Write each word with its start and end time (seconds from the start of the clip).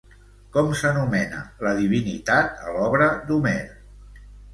Com 0.53 0.69
s'anomena 0.77 1.41
la 1.65 1.73
divinitat 1.79 2.63
a 2.69 2.73
l'obra 2.79 3.11
d'Homer? 3.29 3.55